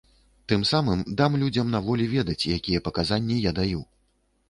Тым 0.51 0.63
самым 0.69 1.03
дам 1.19 1.37
людзям 1.43 1.71
на 1.75 1.83
волі 1.89 2.09
ведаць 2.17 2.41
якія 2.59 2.85
паказанні 2.91 3.43
я 3.49 3.57
даю. 3.65 3.89